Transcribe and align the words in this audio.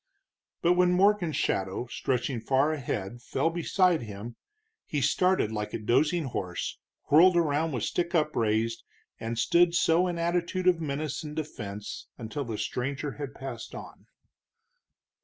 But 0.63 0.73
when 0.73 0.93
Morgan's 0.93 1.35
shadow, 1.35 1.85
stretching 1.85 2.41
far 2.41 2.73
ahead, 2.73 3.21
fell 3.21 3.51
beside 3.51 4.01
him, 4.01 4.35
he 4.87 4.99
started 4.99 5.51
like 5.51 5.75
a 5.75 5.77
dozing 5.77 6.23
horse, 6.23 6.79
whirled 7.11 7.37
about 7.37 7.71
with 7.71 7.83
stick 7.83 8.15
upraised, 8.15 8.83
and 9.19 9.37
stood 9.37 9.75
so 9.75 10.07
in 10.07 10.17
attitude 10.17 10.65
of 10.67 10.81
menace 10.81 11.21
and 11.23 11.35
defense 11.35 12.07
until 12.17 12.45
the 12.45 12.57
stranger 12.57 13.11
had 13.11 13.35
passed 13.35 13.75
on. 13.75 14.07